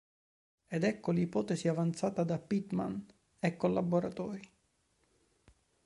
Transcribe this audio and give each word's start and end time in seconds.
Ed 0.65 0.83
ecco 0.83 1.11
l'ipotesi 1.11 1.67
avanzata 1.67 2.23
da 2.23 2.39
Pitman 2.39 3.05
e 3.37 3.55
collaboratori. 3.55 4.41